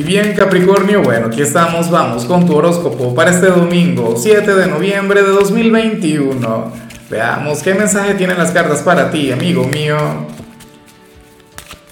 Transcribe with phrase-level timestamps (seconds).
[0.00, 4.66] Y bien Capricornio, bueno, aquí estamos, vamos con tu horóscopo para este domingo 7 de
[4.66, 6.72] noviembre de 2021.
[7.10, 9.98] Veamos qué mensaje tienen las cartas para ti, amigo mío.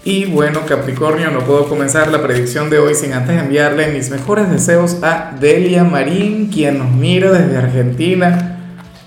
[0.04, 4.50] Y bueno, Capricornio, no puedo comenzar la predicción de hoy sin antes enviarle mis mejores
[4.50, 8.56] deseos a Delia Marín, quien nos mira desde Argentina.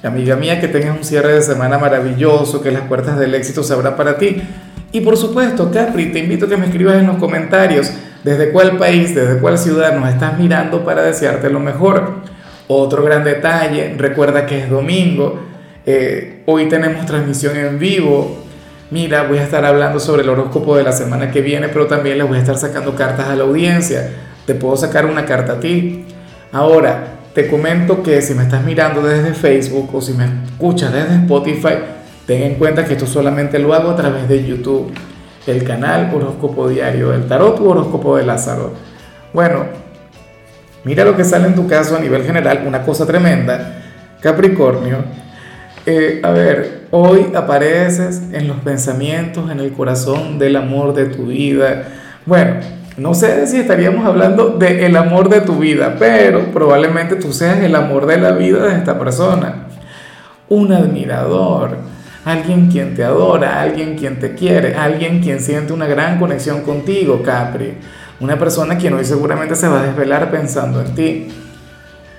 [0.04, 3.74] Amiga mía, que tengas un cierre de semana maravilloso, que las puertas del éxito se
[3.74, 4.44] abran para ti.
[4.92, 7.92] Y por supuesto, Capri, te invito a que me escribas en los comentarios
[8.24, 12.16] desde cuál país, desde cuál ciudad nos estás mirando para desearte lo mejor.
[12.68, 15.40] Otro gran detalle, recuerda que es domingo,
[15.86, 18.38] eh, hoy tenemos transmisión en vivo.
[18.92, 22.18] Mira, voy a estar hablando sobre el horóscopo de la semana que viene, pero también
[22.18, 24.10] les voy a estar sacando cartas a la audiencia.
[24.46, 26.06] Te puedo sacar una carta a ti.
[26.52, 31.16] Ahora, te comento que si me estás mirando desde Facebook o si me escuchas desde
[31.16, 31.76] Spotify,
[32.26, 34.92] ten en cuenta que esto solamente lo hago a través de YouTube
[35.48, 38.74] el canal Horóscopo Diario del Tarot o Horóscopo de Lázaro.
[39.34, 39.66] Bueno,
[40.84, 43.84] mira lo que sale en tu caso a nivel general, una cosa tremenda.
[44.22, 44.98] Capricornio,
[45.86, 51.28] eh, a ver, hoy apareces en los pensamientos, en el corazón del amor de tu
[51.28, 51.88] vida.
[52.26, 52.58] Bueno,
[52.98, 57.74] no sé si estaríamos hablando del amor de tu vida, pero probablemente tú seas el
[57.74, 59.68] amor de la vida de esta persona.
[60.50, 61.78] Un admirador
[62.26, 67.22] alguien quien te adora, alguien quien te quiere, alguien quien siente una gran conexión contigo,
[67.24, 67.74] Capri.
[68.20, 71.28] Una persona quien hoy seguramente se va a desvelar pensando en ti.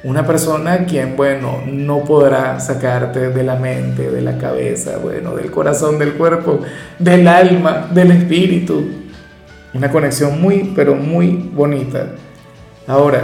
[0.05, 5.53] Una persona quien, bueno, no podrá sacarte de la mente, de la cabeza, bueno, del
[5.53, 6.61] corazón, del cuerpo,
[6.99, 8.85] del alma, del espíritu.
[9.75, 12.07] Una conexión muy, pero muy bonita.
[12.89, 13.23] Ahora,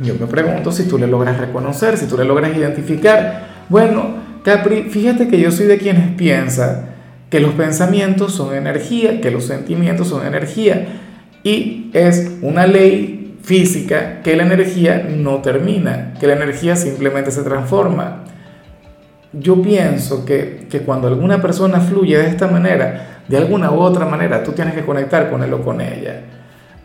[0.00, 3.48] yo me pregunto si tú le logras reconocer, si tú le logras identificar.
[3.68, 6.86] Bueno, Capri, fíjate que yo soy de quienes piensa
[7.28, 10.86] que los pensamientos son energía, que los sentimientos son energía
[11.44, 17.42] y es una ley física que la energía no termina, que la energía simplemente se
[17.42, 18.24] transforma.
[19.34, 24.06] Yo pienso que, que cuando alguna persona fluye de esta manera, de alguna u otra
[24.06, 26.22] manera, tú tienes que conectar con él o con ella.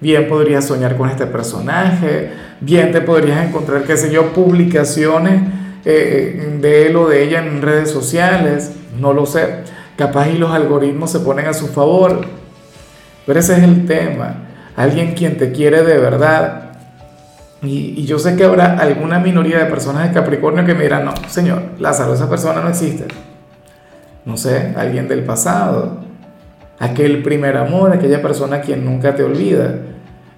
[0.01, 2.29] Bien podrías soñar con este personaje,
[2.59, 7.61] bien te podrías encontrar, qué sé yo, publicaciones eh, de él o de ella en
[7.61, 9.63] redes sociales, no lo sé.
[9.97, 12.21] Capaz y los algoritmos se ponen a su favor.
[13.25, 14.47] Pero ese es el tema.
[14.75, 16.71] Alguien quien te quiere de verdad.
[17.61, 21.05] Y, y, yo sé que habrá alguna minoría de personas de Capricornio que me dirán,
[21.05, 23.05] no, señor, Lázaro, esa persona no existe.
[24.25, 26.01] No sé, alguien del pasado.
[26.79, 29.75] Aquel primer amor, aquella persona quien nunca te olvida.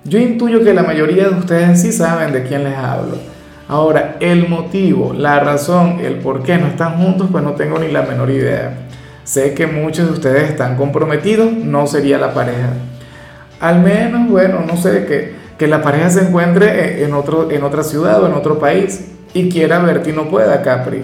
[0.04, 3.35] Yo intuyo que la mayoría de ustedes sí saben de quién les hablo
[3.68, 7.92] Ahora, el motivo, la razón, el por qué no están juntos, pues no tengo ni
[7.92, 8.86] la menor idea.
[9.24, 12.74] Sé que muchos de ustedes están comprometidos, no sería la pareja.
[13.60, 17.82] Al menos, bueno, no sé, que, que la pareja se encuentre en, otro, en otra
[17.82, 21.02] ciudad o en otro país y quiera verte y no pueda, Capri.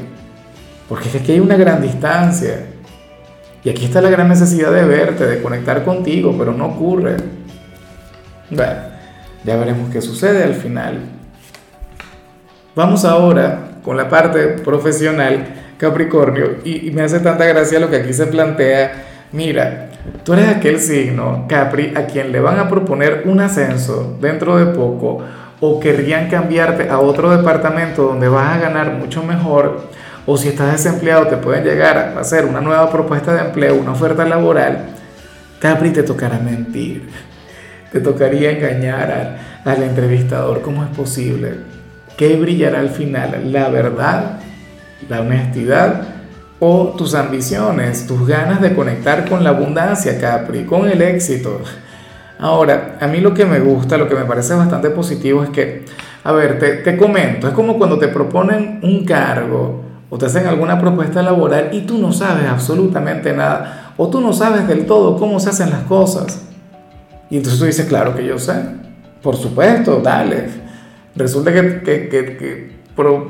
[0.88, 2.67] Porque es que aquí hay una gran distancia.
[3.63, 7.17] Y aquí está la gran necesidad de verte, de conectar contigo, pero no ocurre.
[8.51, 11.20] Ya veremos qué sucede al final.
[12.73, 18.13] Vamos ahora con la parte profesional, Capricornio, y, me hace tanta gracia lo que aquí
[18.13, 18.93] se plantea.
[19.33, 19.89] Mira,
[20.23, 24.67] tú eres aquel signo, Capri, a quien le van a proponer un ascenso dentro de
[24.67, 25.21] poco
[25.59, 29.89] o querrían cambiarte a otro departamento donde vas a ganar mucho mejor,
[30.25, 33.91] o si estás desempleado te pueden llegar a hacer una nueva propuesta de empleo, una
[33.91, 34.85] oferta laboral,
[35.59, 37.09] Capri te tocará mentir,
[37.91, 39.11] te tocaría engañar
[39.65, 41.81] al, al entrevistador, ¿cómo es posible?
[42.21, 43.51] ¿Qué brillará al final?
[43.51, 44.41] ¿La verdad?
[45.09, 46.03] ¿La honestidad?
[46.59, 48.05] ¿O tus ambiciones?
[48.05, 50.65] ¿Tus ganas de conectar con la abundancia, Capri?
[50.65, 51.61] ¿Con el éxito?
[52.37, 55.85] Ahora, a mí lo que me gusta, lo que me parece bastante positivo es que,
[56.23, 60.45] a ver, te, te comento, es como cuando te proponen un cargo o te hacen
[60.45, 65.17] alguna propuesta laboral y tú no sabes absolutamente nada o tú no sabes del todo
[65.17, 66.39] cómo se hacen las cosas.
[67.31, 68.61] Y entonces tú dices, claro que yo sé,
[69.23, 70.61] por supuesto, dale.
[71.16, 72.72] Resulta que, que, que,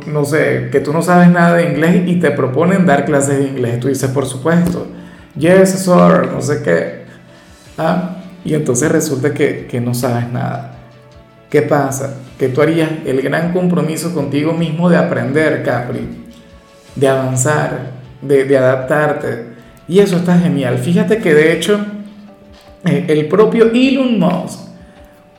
[0.08, 3.48] no sé, que tú no sabes nada de inglés y te proponen dar clases de
[3.48, 3.80] inglés.
[3.80, 4.88] Tú dices, por supuesto,
[5.36, 7.02] yes, sir, no sé qué.
[7.78, 10.78] Ah, y entonces resulta que, que no sabes nada.
[11.50, 12.18] ¿Qué pasa?
[12.38, 16.08] Que tú harías el gran compromiso contigo mismo de aprender, Capri,
[16.96, 17.92] de avanzar,
[18.22, 19.52] de, de adaptarte.
[19.88, 20.78] Y eso está genial.
[20.78, 21.86] Fíjate que de hecho,
[22.86, 24.71] eh, el propio Elon Musk,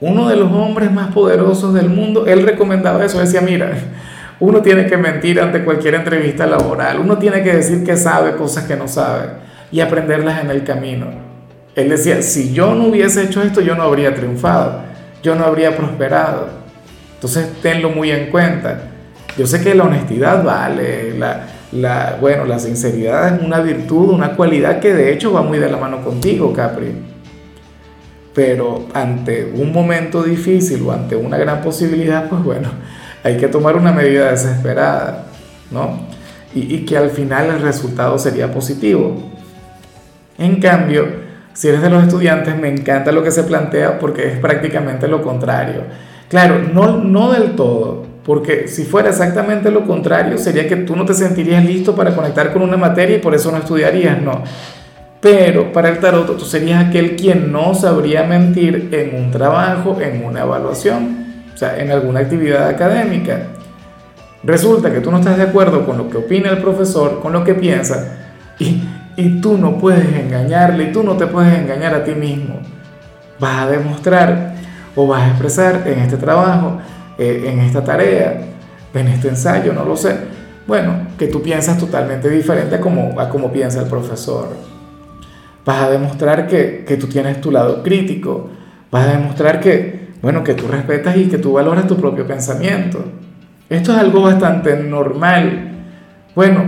[0.02, 3.70] uno de los hombres más poderosos del mundo, él recomendaba eso, decía, mira,
[4.40, 8.64] uno tiene que mentir ante cualquier entrevista laboral, uno tiene que decir que sabe cosas
[8.64, 9.28] que no sabe
[9.70, 11.06] y aprenderlas en el camino.
[11.76, 14.80] Él decía, si yo no hubiese hecho esto, yo no habría triunfado.
[15.22, 16.48] yo no habría prosperado.
[17.14, 18.80] Entonces tenlo muy en cuenta.
[19.38, 24.32] Yo sé que la honestidad vale, la, la, bueno, la sinceridad es una virtud, una
[24.34, 27.11] cualidad que de hecho va muy de la mano contigo, Capri.
[28.34, 32.68] Pero ante un momento difícil o ante una gran posibilidad, pues bueno,
[33.22, 35.26] hay que tomar una medida desesperada,
[35.70, 36.00] ¿no?
[36.54, 39.16] Y, y que al final el resultado sería positivo.
[40.38, 41.06] En cambio,
[41.52, 45.22] si eres de los estudiantes, me encanta lo que se plantea porque es prácticamente lo
[45.22, 45.82] contrario.
[46.28, 51.04] Claro, no, no del todo, porque si fuera exactamente lo contrario, sería que tú no
[51.04, 54.42] te sentirías listo para conectar con una materia y por eso no estudiarías, no.
[55.22, 60.24] Pero para el tarot tú serías aquel quien no sabría mentir en un trabajo, en
[60.24, 63.46] una evaluación, o sea, en alguna actividad académica.
[64.42, 67.44] Resulta que tú no estás de acuerdo con lo que opina el profesor, con lo
[67.44, 68.16] que piensa,
[68.58, 68.82] y,
[69.16, 72.58] y tú no puedes engañarle, y tú no te puedes engañar a ti mismo.
[73.38, 74.54] Vas a demostrar
[74.96, 76.78] o vas a expresar en este trabajo,
[77.16, 78.40] eh, en esta tarea,
[78.92, 80.16] en este ensayo, no lo sé.
[80.66, 84.71] Bueno, que tú piensas totalmente diferente a como, a como piensa el profesor.
[85.64, 88.50] Vas a demostrar que, que tú tienes tu lado crítico.
[88.90, 93.04] Vas a demostrar que, bueno, que tú respetas y que tú valoras tu propio pensamiento.
[93.68, 95.70] Esto es algo bastante normal.
[96.34, 96.64] Bueno,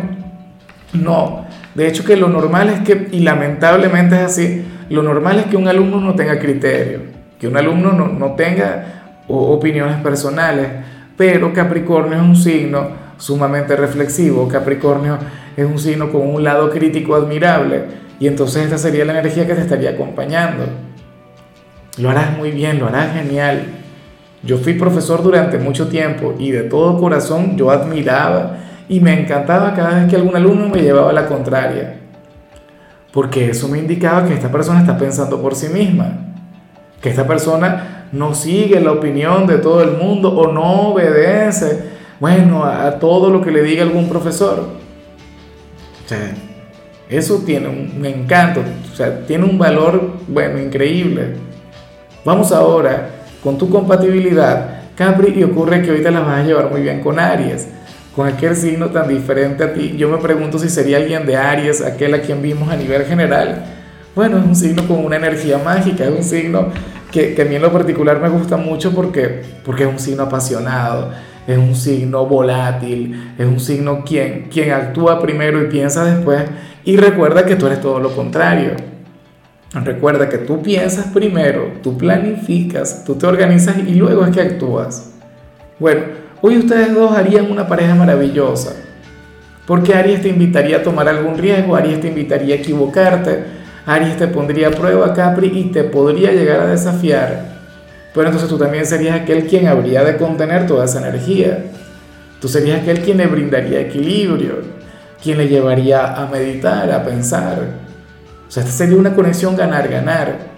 [0.94, 1.44] no.
[1.74, 5.56] De hecho que lo normal es que, y lamentablemente es así, lo normal es que
[5.56, 7.00] un alumno no tenga criterio,
[7.38, 10.68] que un alumno no, no tenga opiniones personales,
[11.16, 15.18] pero Capricornio es un signo sumamente reflexivo, Capricornio
[15.56, 17.84] es un signo con un lado crítico admirable,
[18.24, 20.64] y entonces esta sería la energía que te estaría acompañando.
[21.98, 23.66] Lo harás muy bien, lo harás genial.
[24.42, 28.56] Yo fui profesor durante mucho tiempo y de todo corazón yo admiraba
[28.88, 31.96] y me encantaba cada vez que algún alumno me llevaba la contraria,
[33.12, 36.16] porque eso me indicaba que esta persona está pensando por sí misma,
[37.02, 41.90] que esta persona no sigue la opinión de todo el mundo o no obedece,
[42.20, 44.60] bueno, a, todo lo que le diga algún profesor.
[46.02, 46.32] O sea,
[47.08, 51.34] eso tiene un, encanto, o sea, tiene un valor, bueno, increíble.
[52.24, 53.10] Vamos ahora
[53.42, 57.18] con tu compatibilidad, Capri, y ocurre que ahorita las vas a llevar muy bien con
[57.18, 57.68] Aries
[58.14, 59.96] con aquel signo tan diferente a ti.
[59.96, 63.64] Yo me pregunto si sería alguien de Aries, aquel a quien vimos a nivel general.
[64.14, 66.68] Bueno, es un signo con una energía mágica, es un signo
[67.10, 70.24] que, que a mí en lo particular me gusta mucho porque, porque es un signo
[70.24, 71.10] apasionado,
[71.46, 76.42] es un signo volátil, es un signo quien, quien actúa primero y piensa después.
[76.84, 78.72] Y recuerda que tú eres todo lo contrario.
[79.72, 85.12] Recuerda que tú piensas primero, tú planificas, tú te organizas y luego es que actúas.
[85.80, 86.02] Bueno,
[86.46, 88.74] Hoy ustedes dos harían una pareja maravillosa.
[89.66, 93.44] Porque Aries te invitaría a tomar algún riesgo, Aries te invitaría a equivocarte,
[93.86, 97.53] Aries te pondría a prueba, Capri, y te podría llegar a desafiar.
[98.14, 101.64] Pero entonces tú también serías aquel quien habría de contener toda esa energía.
[102.40, 104.58] Tú serías aquel quien le brindaría equilibrio,
[105.22, 107.58] quien le llevaría a meditar, a pensar.
[108.46, 110.54] O sea, esta sería una conexión ganar-ganar.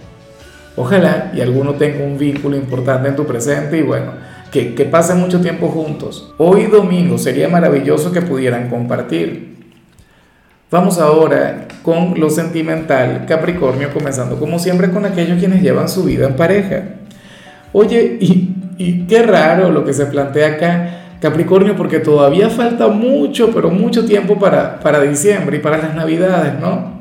[0.75, 4.11] Ojalá y alguno tenga un vínculo importante en tu presente y bueno,
[4.51, 6.33] que, que pasen mucho tiempo juntos.
[6.37, 9.57] Hoy domingo sería maravilloso que pudieran compartir.
[10.69, 16.27] Vamos ahora con lo sentimental, Capricornio, comenzando como siempre con aquellos quienes llevan su vida
[16.27, 16.83] en pareja.
[17.73, 23.69] Oye, y, qué raro lo que se plantea acá, Capricornio, porque todavía falta mucho, pero
[23.69, 26.97] mucho tiempo para, para diciembre y para las navidades, ¿no?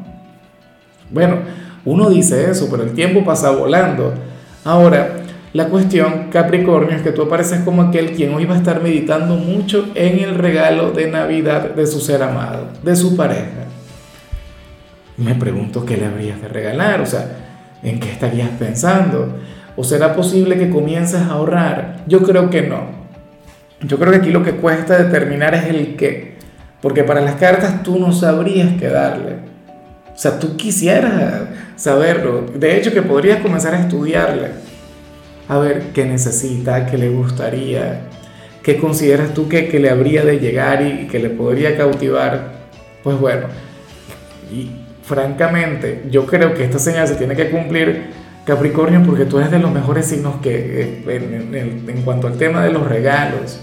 [1.10, 1.36] Bueno,
[1.84, 4.14] uno dice eso, pero el tiempo pasa volando.
[4.64, 5.16] Ahora,
[5.52, 9.36] la cuestión, Capricornio, es que tú apareces como aquel quien hoy va a estar meditando
[9.36, 13.64] mucho en el regalo de Navidad de su ser amado, de su pareja.
[15.16, 17.26] Me pregunto qué le habrías de regalar, o sea,
[17.82, 19.38] ¿en qué estarías pensando?
[19.76, 22.02] ¿O será posible que comiences a ahorrar?
[22.06, 23.06] Yo creo que no.
[23.82, 26.36] Yo creo que aquí lo que cuesta determinar es el qué,
[26.80, 29.34] porque para las cartas tú no sabrías qué darle.
[30.14, 31.42] O sea, tú quisieras
[31.76, 32.46] saberlo.
[32.54, 34.52] De hecho, que podrías comenzar a estudiarle
[35.48, 38.00] a ver qué necesita, qué le gustaría,
[38.62, 42.54] qué consideras tú que, que le habría de llegar y que le podría cautivar.
[43.02, 43.46] Pues bueno,
[44.50, 44.70] y
[45.02, 48.06] francamente yo creo que esta señal se tiene que cumplir
[48.46, 52.70] Capricornio porque tú eres de los mejores signos que en, en, cuanto al tema de
[52.70, 53.58] los regalos.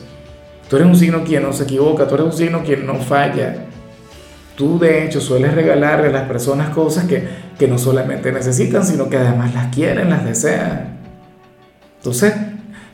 [0.70, 3.66] Tú eres un signo quien no se equivoca, tú eres un signo quien no falla.
[4.58, 7.26] Tú de hecho sueles regalarle a las personas cosas que,
[7.58, 11.00] que no solamente necesitan, sino que además las quieren, las desean.
[12.00, 12.34] Entonces,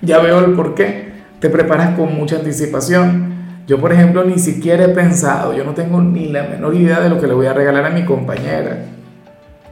[0.03, 1.09] ya veo el por qué.
[1.39, 3.63] Te preparas con mucha anticipación.
[3.65, 7.09] Yo, por ejemplo, ni siquiera he pensado, yo no tengo ni la menor idea de
[7.09, 8.85] lo que le voy a regalar a mi compañera.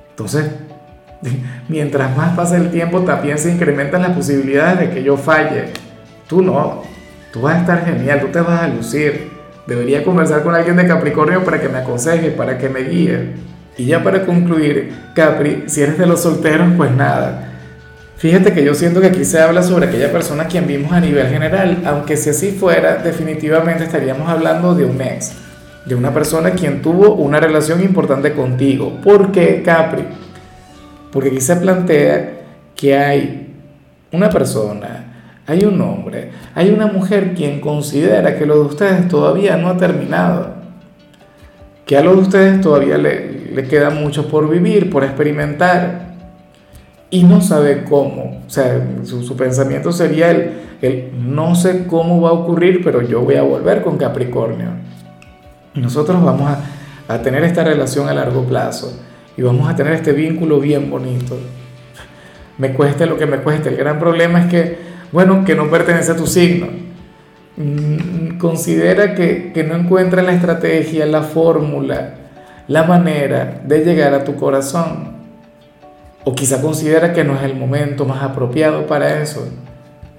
[0.09, 0.49] Entonces,
[1.67, 5.65] mientras más pasa el tiempo, también se incrementan las posibilidades de que yo falle.
[6.27, 6.83] Tú no,
[7.31, 9.31] tú vas a estar genial, tú te vas a lucir.
[9.65, 13.33] Debería conversar con alguien de Capricornio para que me aconseje, para que me guíe.
[13.77, 17.47] Y ya para concluir, Capri, si eres de los solteros, pues nada.
[18.17, 20.99] Fíjate que yo siento que aquí se habla sobre aquella persona a quien vimos a
[20.99, 25.33] nivel general, aunque si así fuera, definitivamente estaríamos hablando de un ex,
[25.85, 28.99] de una persona quien tuvo una relación importante contigo.
[29.03, 30.03] ¿Por qué, Capri?
[31.11, 32.41] Porque aquí se plantea
[32.75, 33.55] que hay
[34.11, 39.57] una persona, hay un hombre, hay una mujer quien considera que lo de ustedes todavía
[39.57, 40.55] no ha terminado,
[41.85, 46.07] que a lo de ustedes todavía le, le queda mucho por vivir, por experimentar,
[47.09, 48.41] y no sabe cómo.
[48.45, 53.21] O sea, su, pensamiento sería el, el no sé cómo va a ocurrir, pero yo
[53.21, 54.71] voy a volver con Capricornio.
[55.73, 58.99] Nosotros vamos a, a tener esta relación a largo plazo
[59.37, 61.37] y vamos a tener este vínculo bien bonito.
[62.57, 63.69] Me cueste lo que me cueste.
[63.69, 64.77] El gran problema es que,
[65.11, 66.67] bueno, que no pertenece a tu signo.
[67.55, 72.15] Mm, considera que, que no encuentra la estrategia, la fórmula,
[72.67, 75.17] la manera de llegar a tu corazón.
[76.23, 79.47] O quizá considera que no es el momento más apropiado para eso.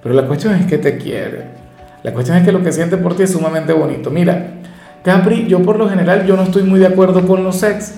[0.00, 1.58] Pero la cuestión es que te quiere.
[2.04, 4.10] La cuestión es que lo que siente por ti es sumamente bonito.
[4.10, 4.52] Mira,
[5.02, 7.94] Capri, yo por lo general yo no estoy muy de acuerdo con los ex.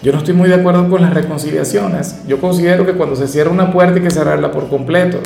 [0.00, 2.22] Yo no estoy muy de acuerdo con las reconciliaciones.
[2.28, 5.18] Yo considero que cuando se cierra una puerta hay que cerrarla por completo.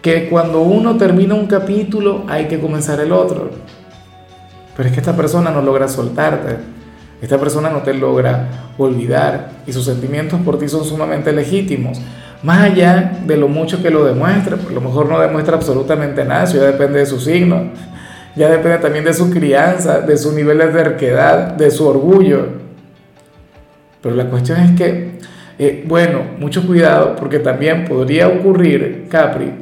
[0.00, 3.50] Que cuando uno termina un capítulo hay que comenzar el otro.
[4.74, 6.56] Pero es que esta persona no logra soltarte.
[7.20, 12.00] Esta persona no te logra olvidar y sus sentimientos por ti son sumamente legítimos.
[12.42, 16.44] Más allá de lo mucho que lo demuestra, a lo mejor no demuestra absolutamente nada,
[16.44, 17.70] eso ya depende de su signo,
[18.34, 22.61] ya depende también de su crianza, de su nivel de terquedad, de su orgullo.
[24.02, 25.12] Pero la cuestión es que,
[25.58, 29.52] eh, bueno, mucho cuidado porque también podría ocurrir, Capri,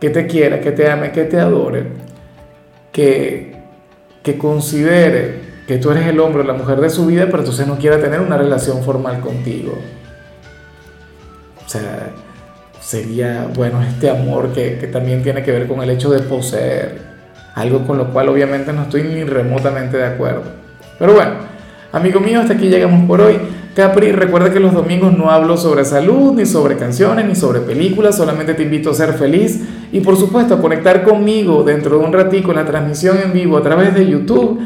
[0.00, 1.84] que te quiera, que te ame, que te adore,
[2.90, 3.56] que,
[4.22, 7.66] que considere que tú eres el hombre o la mujer de su vida, pero entonces
[7.68, 9.78] no quiera tener una relación formal contigo.
[11.64, 12.10] O sea,
[12.80, 16.98] sería, bueno, este amor que, que también tiene que ver con el hecho de poseer,
[17.54, 20.42] algo con lo cual obviamente no estoy ni remotamente de acuerdo.
[20.98, 21.52] Pero bueno,
[21.92, 23.38] Amigo mío, hasta aquí llegamos por hoy.
[23.74, 28.16] Capri, recuerda que los domingos no hablo sobre salud, ni sobre canciones, ni sobre películas,
[28.16, 29.60] solamente te invito a ser feliz
[29.90, 33.56] y por supuesto a conectar conmigo dentro de un ratico en la transmisión en vivo
[33.56, 34.60] a través de YouTube.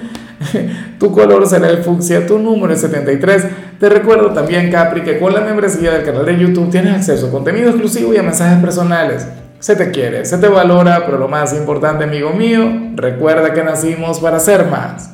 [0.99, 3.47] tu color será el fucsia, tu número es 73.
[3.79, 7.31] Te recuerdo también, Capri, que con la membresía del canal de YouTube tienes acceso a
[7.31, 9.29] contenido exclusivo y a mensajes personales.
[9.61, 14.19] Se te quiere, se te valora, pero lo más importante, amigo mío, recuerda que nacimos
[14.19, 15.13] para ser más.